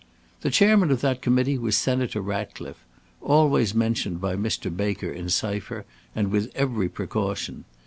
[0.41, 2.83] "The Chairman of that Committee was Senator Ratcliffe,
[3.21, 4.75] always mentioned by Mr.
[4.75, 5.85] Baker in cypher,
[6.15, 7.65] and with every precaution.